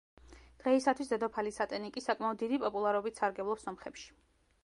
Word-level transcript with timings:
დღეისათვის 0.61 1.11
დედოფალი 1.11 1.51
სატენიკი 1.57 2.03
საკმაოდ 2.05 2.41
დიდი 2.45 2.59
პოპულარობით 2.65 3.19
სარგებლობს 3.23 3.69
სომხებში. 3.69 4.09